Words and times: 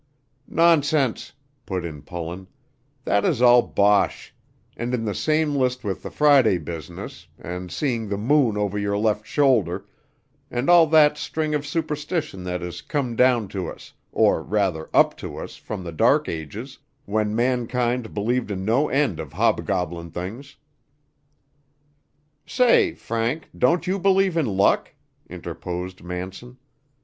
"Nonsense," 0.47 1.33
put 1.67 1.85
in 1.85 2.01
Pullen, 2.01 2.47
"that 3.05 3.23
is 3.23 3.39
all 3.39 3.61
bosh, 3.61 4.33
and 4.75 4.95
in 4.95 5.05
the 5.05 5.13
same 5.13 5.55
list 5.55 5.83
with 5.83 6.01
the 6.01 6.09
Friday 6.09 6.57
business, 6.57 7.27
and 7.37 7.71
seeing 7.71 8.09
the 8.09 8.17
moon 8.17 8.57
over 8.57 8.79
your 8.79 8.97
left 8.97 9.27
shoulder, 9.27 9.85
and 10.49 10.71
all 10.71 10.87
that 10.87 11.19
string 11.19 11.53
of 11.53 11.67
superstition 11.67 12.43
that 12.45 12.61
has 12.61 12.81
come 12.81 13.15
down 13.15 13.47
to 13.49 13.67
us, 13.69 13.93
or 14.11 14.41
rather, 14.41 14.89
up 14.91 15.15
to 15.17 15.37
us 15.37 15.55
from 15.55 15.83
the 15.83 15.91
Dark 15.91 16.27
Ages, 16.27 16.79
when 17.05 17.35
mankind 17.35 18.11
believed 18.11 18.49
in 18.49 18.65
no 18.65 18.89
end 18.89 19.19
of 19.19 19.33
hobgoblin 19.33 20.09
things." 20.09 20.55
"Say, 22.47 22.95
Frank, 22.95 23.49
don't 23.55 23.85
you 23.85 23.99
believe 23.99 24.35
in 24.35 24.47
luck?" 24.47 24.95
interposed 25.29 26.01
Manson. 26.01 26.57